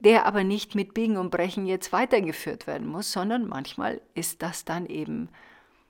der 0.00 0.26
aber 0.26 0.44
nicht 0.44 0.74
mit 0.74 0.94
Biegen 0.94 1.16
und 1.16 1.30
Brechen 1.30 1.66
jetzt 1.66 1.92
weitergeführt 1.92 2.66
werden 2.66 2.86
muss, 2.86 3.10
sondern 3.12 3.48
manchmal 3.48 4.00
ist 4.14 4.42
das 4.42 4.64
dann 4.64 4.86
eben 4.86 5.28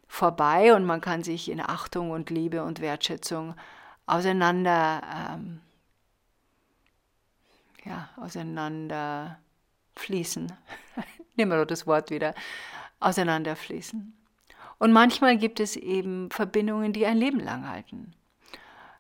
vorbei 0.06 0.74
und 0.74 0.84
man 0.84 1.00
kann 1.00 1.22
sich 1.22 1.50
in 1.50 1.60
Achtung 1.60 2.10
und 2.10 2.30
Liebe 2.30 2.62
und 2.64 2.80
Wertschätzung 2.80 3.54
auseinander, 4.06 5.02
ähm, 5.34 5.60
ja, 7.84 8.08
auseinander 8.16 9.38
fließen. 9.96 10.50
Nehmen 11.36 11.52
wir 11.52 11.58
doch 11.58 11.66
das 11.66 11.86
Wort 11.86 12.10
wieder, 12.10 12.34
auseinanderfließen. 13.00 14.14
Und 14.78 14.92
manchmal 14.92 15.36
gibt 15.36 15.60
es 15.60 15.76
eben 15.76 16.30
Verbindungen, 16.30 16.92
die 16.92 17.04
ein 17.04 17.18
Leben 17.18 17.40
lang 17.40 17.68
halten. 17.68 18.14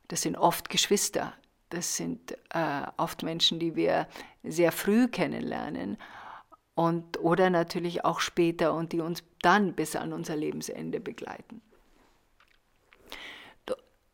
Das 0.08 0.22
sind 0.22 0.36
oft 0.36 0.68
Geschwister, 0.68 1.32
das 1.70 1.96
sind 1.96 2.32
äh, 2.50 2.82
oft 2.96 3.22
Menschen, 3.22 3.58
die 3.58 3.76
wir 3.76 4.08
sehr 4.42 4.72
früh 4.72 5.08
kennenlernen 5.08 5.96
und 6.74 7.18
oder 7.20 7.50
natürlich 7.50 8.04
auch 8.04 8.20
später 8.20 8.74
und 8.74 8.92
die 8.92 9.00
uns 9.00 9.22
dann 9.42 9.74
bis 9.74 9.96
an 9.96 10.12
unser 10.12 10.36
Lebensende 10.36 11.00
begleiten. 11.00 11.60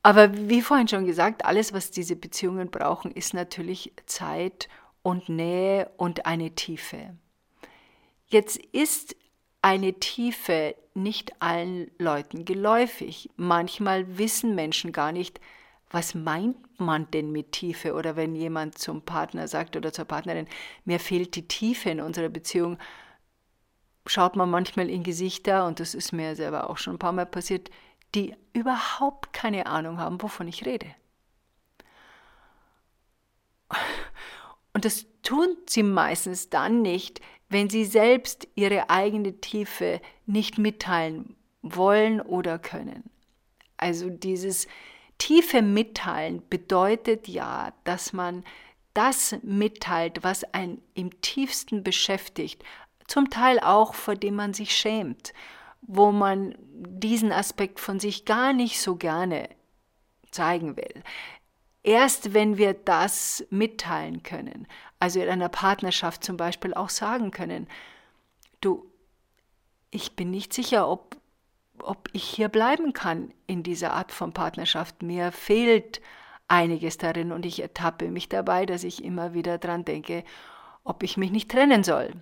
Aber 0.04 0.36
wie 0.36 0.60
vorhin 0.60 0.86
schon 0.86 1.06
gesagt, 1.06 1.46
alles, 1.46 1.72
was 1.72 1.90
diese 1.90 2.14
Beziehungen 2.14 2.70
brauchen, 2.70 3.10
ist 3.10 3.32
natürlich 3.32 3.94
Zeit 4.04 4.68
und 5.02 5.30
Nähe 5.30 5.90
und 5.96 6.26
eine 6.26 6.50
Tiefe. 6.50 7.16
Jetzt 8.26 8.58
ist 8.58 9.16
eine 9.62 9.94
Tiefe, 9.94 10.74
nicht 10.92 11.40
allen 11.40 11.90
Leuten 11.98 12.44
geläufig. 12.44 13.30
Manchmal 13.36 14.18
wissen 14.18 14.54
Menschen 14.54 14.92
gar 14.92 15.10
nicht, 15.10 15.40
was 15.94 16.14
meint 16.14 16.80
man 16.80 17.08
denn 17.12 17.30
mit 17.30 17.52
Tiefe? 17.52 17.94
Oder 17.94 18.16
wenn 18.16 18.34
jemand 18.34 18.76
zum 18.76 19.02
Partner 19.02 19.46
sagt 19.46 19.76
oder 19.76 19.92
zur 19.92 20.04
Partnerin, 20.04 20.48
mir 20.84 20.98
fehlt 20.98 21.36
die 21.36 21.46
Tiefe 21.46 21.88
in 21.88 22.00
unserer 22.00 22.28
Beziehung, 22.28 22.78
schaut 24.04 24.34
man 24.34 24.50
manchmal 24.50 24.90
in 24.90 25.04
Gesichter, 25.04 25.66
und 25.66 25.78
das 25.78 25.94
ist 25.94 26.12
mir 26.12 26.34
selber 26.34 26.68
auch 26.68 26.78
schon 26.78 26.96
ein 26.96 26.98
paar 26.98 27.12
Mal 27.12 27.26
passiert, 27.26 27.70
die 28.14 28.34
überhaupt 28.52 29.32
keine 29.32 29.66
Ahnung 29.66 29.98
haben, 29.98 30.20
wovon 30.20 30.48
ich 30.48 30.66
rede. 30.66 30.86
Und 34.72 34.84
das 34.84 35.06
tun 35.22 35.56
sie 35.68 35.84
meistens 35.84 36.50
dann 36.50 36.82
nicht, 36.82 37.20
wenn 37.48 37.70
sie 37.70 37.84
selbst 37.84 38.48
ihre 38.56 38.90
eigene 38.90 39.40
Tiefe 39.40 40.00
nicht 40.26 40.58
mitteilen 40.58 41.36
wollen 41.62 42.20
oder 42.20 42.58
können. 42.58 43.04
Also 43.76 44.10
dieses 44.10 44.66
tiefe 45.24 45.62
Mitteilen 45.62 46.46
bedeutet 46.50 47.28
ja, 47.28 47.72
dass 47.84 48.12
man 48.12 48.44
das 48.92 49.34
mitteilt, 49.42 50.22
was 50.22 50.44
einen 50.52 50.82
im 50.92 51.18
tiefsten 51.22 51.82
beschäftigt, 51.82 52.62
zum 53.06 53.30
Teil 53.30 53.58
auch, 53.58 53.94
vor 53.94 54.16
dem 54.16 54.34
man 54.34 54.52
sich 54.52 54.76
schämt, 54.76 55.32
wo 55.80 56.12
man 56.12 56.54
diesen 56.60 57.32
Aspekt 57.32 57.80
von 57.80 58.00
sich 58.00 58.26
gar 58.26 58.52
nicht 58.52 58.78
so 58.78 58.96
gerne 58.96 59.48
zeigen 60.30 60.76
will. 60.76 61.02
Erst 61.82 62.34
wenn 62.34 62.58
wir 62.58 62.74
das 62.74 63.46
mitteilen 63.48 64.22
können, 64.24 64.66
also 65.00 65.22
in 65.22 65.30
einer 65.30 65.48
Partnerschaft 65.48 66.22
zum 66.22 66.36
Beispiel 66.36 66.74
auch 66.74 66.90
sagen 66.90 67.30
können, 67.30 67.66
du, 68.60 68.84
ich 69.90 70.16
bin 70.16 70.30
nicht 70.30 70.52
sicher, 70.52 70.86
ob, 70.86 71.16
ob 71.82 72.08
ich 72.12 72.24
hier 72.24 72.48
bleiben 72.48 72.92
kann 72.92 73.32
in 73.46 73.62
dieser 73.62 73.92
Art 73.92 74.12
von 74.12 74.32
Partnerschaft. 74.32 75.02
Mir 75.02 75.32
fehlt 75.32 76.00
einiges 76.48 76.98
darin 76.98 77.32
und 77.32 77.46
ich 77.46 77.60
ertappe 77.60 78.10
mich 78.10 78.28
dabei, 78.28 78.66
dass 78.66 78.84
ich 78.84 79.04
immer 79.04 79.34
wieder 79.34 79.58
dran 79.58 79.84
denke, 79.84 80.24
ob 80.84 81.02
ich 81.02 81.16
mich 81.16 81.30
nicht 81.30 81.50
trennen 81.50 81.82
soll. 81.82 82.12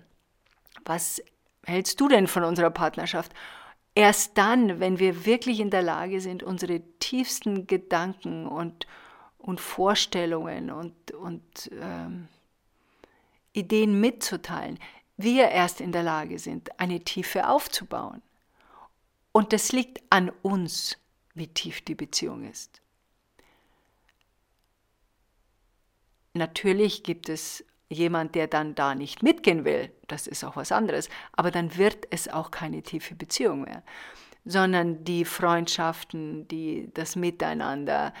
Was 0.85 1.21
hältst 1.65 1.99
du 1.99 2.07
denn 2.07 2.27
von 2.27 2.43
unserer 2.43 2.71
Partnerschaft? 2.71 3.33
Erst 3.95 4.37
dann, 4.37 4.79
wenn 4.79 4.97
wir 4.97 5.25
wirklich 5.25 5.59
in 5.59 5.69
der 5.69 5.83
Lage 5.83 6.19
sind, 6.19 6.41
unsere 6.41 6.81
tiefsten 6.99 7.67
Gedanken 7.67 8.47
und, 8.47 8.87
und 9.37 9.61
Vorstellungen 9.61 10.71
und, 10.71 11.11
und 11.11 11.69
ähm, 11.79 12.27
Ideen 13.51 13.99
mitzuteilen, 13.99 14.79
wir 15.15 15.49
erst 15.49 15.79
in 15.79 15.91
der 15.91 16.01
Lage 16.01 16.39
sind, 16.39 16.79
eine 16.79 17.01
Tiefe 17.01 17.47
aufzubauen. 17.47 18.23
Und 19.33 19.51
das 19.51 19.73
liegt 19.73 20.01
an 20.09 20.31
uns, 20.43 20.97
wie 21.33 21.47
tief 21.47 21.81
die 21.81 21.95
Beziehung 21.95 22.49
ist. 22.49 22.81
Natürlich 26.33 27.03
gibt 27.03 27.27
es 27.29 27.65
jemand, 27.89 28.35
der 28.35 28.47
dann 28.47 28.75
da 28.75 28.95
nicht 28.95 29.21
mitgehen 29.21 29.65
will, 29.65 29.91
das 30.07 30.27
ist 30.27 30.43
auch 30.43 30.55
was 30.55 30.71
anderes, 30.71 31.09
aber 31.33 31.51
dann 31.51 31.77
wird 31.77 32.07
es 32.11 32.27
auch 32.27 32.51
keine 32.51 32.81
tiefe 32.81 33.15
Beziehung 33.15 33.63
mehr, 33.63 33.83
sondern 34.45 35.03
die 35.03 35.25
Freundschaften, 35.25 36.47
die, 36.47 36.89
das 36.93 37.15
Miteinander, 37.15 38.13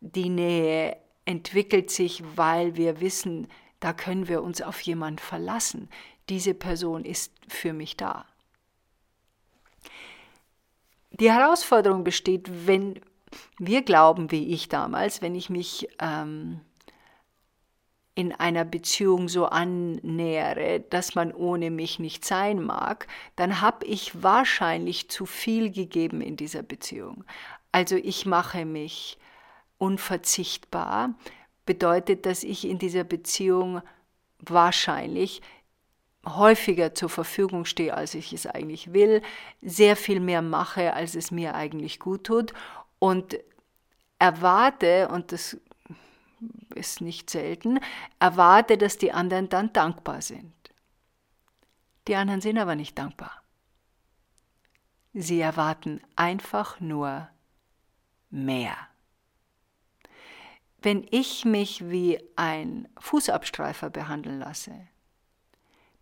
die 0.00 0.28
Nähe 0.28 0.96
entwickelt 1.24 1.90
sich, 1.90 2.22
weil 2.36 2.76
wir 2.76 3.00
wissen, 3.00 3.48
da 3.80 3.92
können 3.92 4.28
wir 4.28 4.42
uns 4.42 4.62
auf 4.62 4.80
jemanden 4.80 5.18
verlassen. 5.18 5.88
Diese 6.28 6.54
Person 6.54 7.04
ist 7.04 7.32
für 7.48 7.72
mich 7.72 7.96
da. 7.96 8.26
Die 11.20 11.30
Herausforderung 11.30 12.02
besteht, 12.02 12.66
wenn 12.66 12.98
wir 13.58 13.82
glauben, 13.82 14.30
wie 14.30 14.54
ich 14.54 14.68
damals, 14.68 15.20
wenn 15.20 15.34
ich 15.34 15.50
mich 15.50 15.86
ähm, 16.00 16.60
in 18.14 18.32
einer 18.32 18.64
Beziehung 18.64 19.28
so 19.28 19.46
annähere, 19.46 20.80
dass 20.80 21.14
man 21.14 21.32
ohne 21.32 21.70
mich 21.70 21.98
nicht 21.98 22.24
sein 22.24 22.62
mag, 22.62 23.06
dann 23.36 23.60
habe 23.60 23.86
ich 23.86 24.22
wahrscheinlich 24.22 25.10
zu 25.10 25.26
viel 25.26 25.70
gegeben 25.70 26.22
in 26.22 26.36
dieser 26.36 26.62
Beziehung. 26.62 27.24
Also 27.70 27.96
ich 27.96 28.26
mache 28.26 28.64
mich 28.64 29.18
unverzichtbar, 29.78 31.14
bedeutet, 31.66 32.26
dass 32.26 32.44
ich 32.44 32.66
in 32.66 32.78
dieser 32.78 33.04
Beziehung 33.04 33.82
wahrscheinlich 34.40 35.42
häufiger 36.26 36.94
zur 36.94 37.08
Verfügung 37.08 37.64
stehe, 37.64 37.94
als 37.94 38.14
ich 38.14 38.32
es 38.32 38.46
eigentlich 38.46 38.92
will, 38.92 39.22
sehr 39.62 39.96
viel 39.96 40.20
mehr 40.20 40.42
mache, 40.42 40.92
als 40.92 41.14
es 41.14 41.30
mir 41.30 41.54
eigentlich 41.54 41.98
gut 41.98 42.24
tut 42.24 42.52
und 42.98 43.38
erwarte, 44.18 45.08
und 45.08 45.32
das 45.32 45.58
ist 46.74 47.00
nicht 47.00 47.30
selten, 47.30 47.80
erwarte, 48.18 48.78
dass 48.78 48.98
die 48.98 49.12
anderen 49.12 49.48
dann 49.48 49.72
dankbar 49.72 50.22
sind. 50.22 50.52
Die 52.06 52.14
anderen 52.14 52.40
sind 52.40 52.58
aber 52.58 52.74
nicht 52.74 52.98
dankbar. 52.98 53.42
Sie 55.12 55.40
erwarten 55.40 56.00
einfach 56.16 56.80
nur 56.80 57.28
mehr. 58.30 58.76
Wenn 60.82 61.06
ich 61.10 61.44
mich 61.44 61.90
wie 61.90 62.22
ein 62.36 62.88
Fußabstreifer 62.98 63.90
behandeln 63.90 64.38
lasse, 64.38 64.88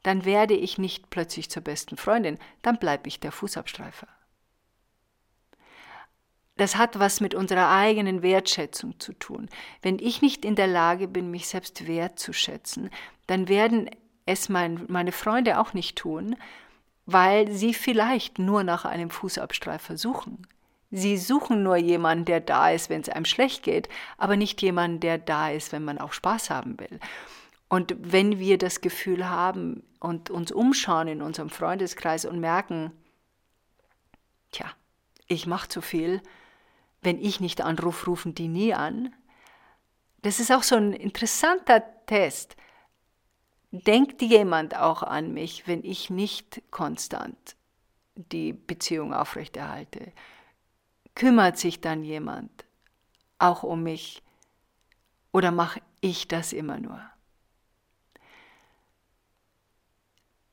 dann 0.03 0.25
werde 0.25 0.55
ich 0.55 0.79
nicht 0.79 1.11
plötzlich 1.11 1.51
zur 1.51 1.63
besten 1.63 1.97
Freundin, 1.97 2.39
dann 2.63 2.79
bleibe 2.79 3.09
ich 3.09 3.21
der 3.21 3.33
Fußabstreifer. 3.33 4.09
Das 6.57 6.77
hat 6.77 6.99
was 6.99 7.21
mit 7.21 7.35
unserer 7.35 7.71
eigenen 7.71 8.23
Wertschätzung 8.23 8.99
zu 8.99 9.13
tun. 9.13 9.49
Wenn 9.81 10.01
ich 10.01 10.23
nicht 10.23 10.45
in 10.45 10.57
der 10.57 10.67
Lage 10.67 11.07
bin, 11.07 11.31
mich 11.31 11.47
selbst 11.47 11.87
wertzuschätzen, 11.87 12.91
dann 13.29 13.49
werden 13.49 13.89
es 14.27 14.49
mein, 14.49 14.85
meine 14.89 15.13
Freunde 15.13 15.61
auch 15.61 15.73
nicht 15.73 15.97
tun, 15.97 16.37
weil 17.07 17.51
sie 17.53 17.73
vielleicht 17.75 18.39
nur 18.39 18.65
nach 18.65 18.85
einem 18.85 19.09
Fußabstreifer 19.09 19.97
suchen. 19.97 20.47
Sie 20.91 21.17
suchen 21.17 21.63
nur 21.63 21.77
jemanden, 21.77 22.25
der 22.25 22.41
da 22.41 22.71
ist, 22.71 22.91
wenn 22.91 23.03
es 23.03 23.09
einem 23.09 23.25
schlecht 23.25 23.63
geht, 23.63 23.89
aber 24.17 24.37
nicht 24.37 24.61
jemanden, 24.61 25.01
der 25.01 25.19
da 25.19 25.51
ist, 25.51 25.73
wenn 25.73 25.85
man 25.85 25.99
auch 25.99 26.13
Spaß 26.13 26.51
haben 26.51 26.79
will. 26.81 26.99
Und 27.69 27.95
wenn 27.99 28.39
wir 28.39 28.57
das 28.59 28.81
Gefühl 28.81 29.29
haben 29.29 29.83
und 30.01 30.31
uns 30.31 30.53
umschauen 30.53 31.09
in 31.09 31.23
unserem 31.23 31.51
Freundeskreis 31.51 32.25
und 32.25 32.41
merken, 32.41 32.93
tja, 34.51 34.67
ich 35.27 35.47
mache 35.47 35.69
zu 35.69 35.83
viel, 35.83 36.23
wenn 37.03 37.19
ich 37.19 37.41
nicht 37.41 37.61
anrufe, 37.61 38.07
rufen 38.07 38.35
die 38.35 38.49
nie 38.49 38.75
an. 38.75 39.15
Das 40.23 40.41
ist 40.41 40.51
auch 40.51 40.63
so 40.63 40.77
ein 40.77 40.93
interessanter 40.93 41.83
Test. 42.07 42.57
Denkt 43.71 44.23
jemand 44.23 44.75
auch 44.75 45.03
an 45.03 45.35
mich, 45.35 45.67
wenn 45.69 45.85
ich 45.85 46.09
nicht 46.09 46.63
konstant 46.71 47.57
die 48.17 48.53
Beziehung 48.53 49.13
aufrechterhalte? 49.13 50.13
Kümmert 51.15 51.59
sich 51.59 51.81
dann 51.81 52.03
jemand 52.03 52.65
auch 53.39 53.63
um 53.63 53.83
mich 53.83 54.23
oder 55.33 55.51
mache 55.51 55.81
ich 56.01 56.29
das 56.29 56.53
immer 56.53 56.79
nur? 56.79 57.01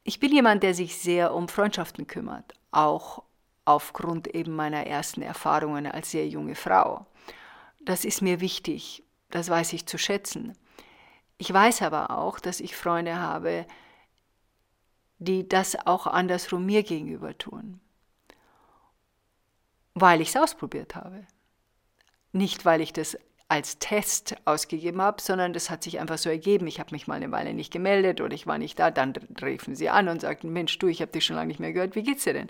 Ich 0.06 0.22
bin 0.22 0.32
jemand, 0.32 0.64
der 0.64 0.74
sich 0.74 0.98
sehr 0.98 1.34
um 1.34 1.50
Freundschaften 1.50 2.08
kümmert, 2.08 2.54
auch 2.72 3.24
aufgrund 3.66 4.28
eben 4.28 4.56
meiner 4.56 4.88
ersten 4.88 5.22
Erfahrungen 5.22 5.86
als 5.88 6.12
sehr 6.12 6.26
junge 6.26 6.56
Frau. 6.56 7.06
Das 7.82 8.06
ist 8.06 8.22
mir 8.22 8.40
wichtig, 8.40 9.04
das 9.30 9.50
weiß 9.50 9.74
ich 9.74 9.86
zu 9.86 9.98
schätzen. 9.98 10.58
Ich 11.38 11.52
weiß 11.52 11.82
aber 11.82 12.12
auch, 12.12 12.40
dass 12.40 12.62
ich 12.62 12.78
Freunde 12.78 13.20
habe, 13.20 13.66
die 15.18 15.50
das 15.50 15.76
auch 15.86 16.08
andersrum 16.08 16.66
mir 16.66 16.84
gegenüber 16.84 17.38
tun 17.38 17.82
weil 19.96 20.22
ich 20.22 20.30
es 20.30 20.38
ausprobiert 20.38 20.96
habe. 20.96 21.26
Nicht, 22.34 22.66
weil 22.66 22.82
ich 22.82 22.94
das 22.94 23.18
als 23.48 23.78
Test 23.78 24.36
ausgegeben 24.46 25.02
habe, 25.02 25.22
sondern 25.22 25.54
das 25.54 25.70
hat 25.70 25.84
sich 25.84 26.00
einfach 26.00 26.18
so 26.18 26.30
ergeben. 26.30 26.66
Ich 26.68 26.80
habe 26.80 26.94
mich 26.94 27.08
mal 27.08 27.16
eine 27.16 27.32
Weile 27.32 27.54
nicht 27.54 27.72
gemeldet 27.72 28.20
oder 28.22 28.34
ich 28.34 28.48
war 28.48 28.58
nicht 28.58 28.80
da. 28.80 28.90
Dann 28.90 29.14
riefen 29.42 29.76
sie 29.76 29.90
an 29.90 30.08
und 30.08 30.22
sagten, 30.22 30.52
Mensch, 30.52 30.78
du, 30.80 30.88
ich 30.88 31.02
habe 31.02 31.12
dich 31.12 31.26
schon 31.26 31.36
lange 31.36 31.50
nicht 31.50 31.60
mehr 31.60 31.74
gehört. 31.74 31.96
Wie 31.96 32.04
geht's 32.04 32.24
dir 32.24 32.34
denn? 32.34 32.50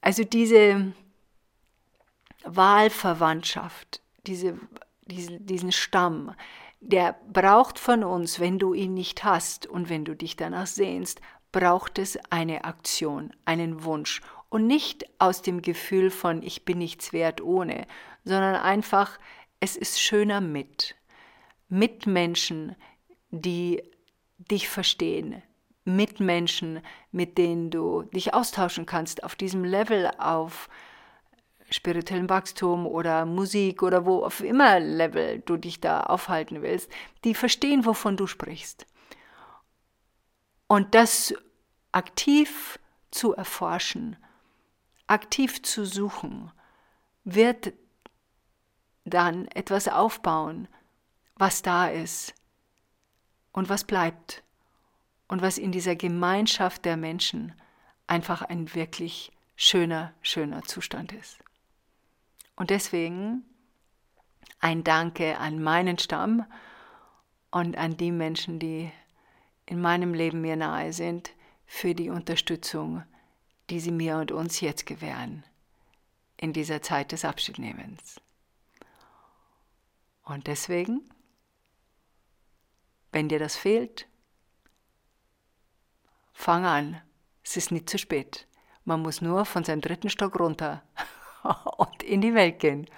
Also 0.00 0.24
diese 0.24 0.92
Wahlverwandtschaft, 2.44 4.00
diese, 4.26 4.58
diesen, 5.06 5.46
diesen 5.46 5.72
Stamm, 5.72 6.34
der 6.80 7.16
braucht 7.32 7.78
von 7.78 8.04
uns, 8.04 8.40
wenn 8.40 8.58
du 8.58 8.74
ihn 8.74 8.94
nicht 8.94 9.24
hast 9.24 9.66
und 9.66 9.88
wenn 9.88 10.04
du 10.04 10.14
dich 10.14 10.36
danach 10.36 10.66
sehnst, 10.66 11.20
braucht 11.52 11.98
es 11.98 12.18
eine 12.30 12.64
Aktion, 12.64 13.32
einen 13.44 13.84
Wunsch 13.84 14.20
und 14.48 14.66
nicht 14.66 15.06
aus 15.18 15.42
dem 15.42 15.62
Gefühl 15.62 16.10
von 16.10 16.42
ich 16.42 16.64
bin 16.64 16.78
nichts 16.78 17.12
wert 17.12 17.40
ohne, 17.40 17.86
sondern 18.24 18.56
einfach 18.56 19.18
es 19.60 19.76
ist 19.76 20.00
schöner 20.00 20.40
mit. 20.40 20.96
Mit 21.68 22.06
Menschen, 22.06 22.74
die 23.30 23.82
dich 24.38 24.68
verstehen, 24.68 25.42
Mitmenschen, 25.84 26.80
mit 27.10 27.38
denen 27.38 27.70
du 27.70 28.02
dich 28.02 28.34
austauschen 28.34 28.86
kannst, 28.86 29.24
auf 29.24 29.36
diesem 29.36 29.64
Level 29.64 30.10
auf 30.18 30.68
spirituellem 31.70 32.28
Wachstum 32.28 32.86
oder 32.86 33.24
Musik 33.24 33.82
oder 33.82 34.04
wo 34.04 34.24
auf 34.24 34.40
immer 34.40 34.78
Level 34.78 35.40
du 35.40 35.56
dich 35.56 35.80
da 35.80 36.02
aufhalten 36.02 36.60
willst, 36.62 36.90
die 37.24 37.34
verstehen, 37.34 37.86
wovon 37.86 38.16
du 38.16 38.26
sprichst. 38.26 38.86
Und 40.66 40.94
das 40.94 41.34
aktiv 41.92 42.78
zu 43.10 43.34
erforschen, 43.34 44.16
aktiv 45.06 45.62
zu 45.62 45.84
suchen, 45.84 46.50
wird 47.24 47.72
dann 49.04 49.46
etwas 49.48 49.88
aufbauen, 49.88 50.68
was 51.36 51.62
da 51.62 51.88
ist 51.88 52.34
und 53.52 53.68
was 53.68 53.84
bleibt 53.84 54.42
und 55.28 55.42
was 55.42 55.58
in 55.58 55.72
dieser 55.72 55.96
Gemeinschaft 55.96 56.84
der 56.84 56.96
Menschen 56.96 57.54
einfach 58.06 58.42
ein 58.42 58.74
wirklich 58.74 59.32
schöner, 59.56 60.12
schöner 60.22 60.62
Zustand 60.62 61.12
ist. 61.12 61.38
Und 62.56 62.70
deswegen 62.70 63.44
ein 64.60 64.84
Danke 64.84 65.38
an 65.38 65.62
meinen 65.62 65.98
Stamm 65.98 66.46
und 67.50 67.76
an 67.76 67.96
die 67.96 68.12
Menschen, 68.12 68.58
die 68.58 68.90
in 69.66 69.80
meinem 69.80 70.14
Leben 70.14 70.40
mir 70.40 70.56
nahe 70.56 70.92
sind, 70.92 71.32
für 71.66 71.94
die 71.94 72.10
Unterstützung, 72.10 73.02
die 73.70 73.80
sie 73.80 73.90
mir 73.90 74.18
und 74.18 74.30
uns 74.30 74.60
jetzt 74.60 74.86
gewähren 74.86 75.44
in 76.36 76.52
dieser 76.52 76.82
Zeit 76.82 77.12
des 77.12 77.24
Abschiednehmens. 77.24 78.21
Und 80.22 80.46
deswegen, 80.46 81.08
wenn 83.10 83.28
dir 83.28 83.38
das 83.38 83.56
fehlt, 83.56 84.08
fang 86.32 86.64
an. 86.64 87.00
Es 87.44 87.56
ist 87.56 87.72
nicht 87.72 87.90
zu 87.90 87.98
spät. 87.98 88.46
Man 88.84 89.02
muss 89.02 89.20
nur 89.20 89.44
von 89.44 89.64
seinem 89.64 89.80
dritten 89.80 90.10
Stock 90.10 90.38
runter 90.38 90.82
und 91.76 92.02
in 92.02 92.20
die 92.20 92.34
Welt 92.34 92.58
gehen 92.60 92.88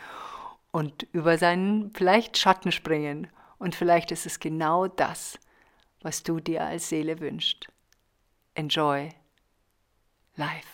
und 0.70 1.04
über 1.12 1.38
seinen 1.38 1.92
vielleicht 1.92 2.36
Schatten 2.36 2.72
springen. 2.72 3.28
Und 3.58 3.74
vielleicht 3.74 4.10
ist 4.10 4.26
es 4.26 4.40
genau 4.40 4.88
das, 4.88 5.38
was 6.00 6.22
du 6.22 6.40
dir 6.40 6.64
als 6.64 6.88
Seele 6.88 7.20
wünschst. 7.20 7.68
Enjoy 8.54 9.10
life. 10.36 10.73